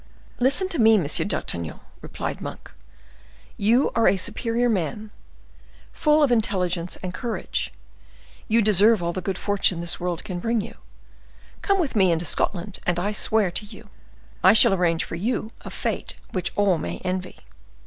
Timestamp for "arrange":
14.73-15.03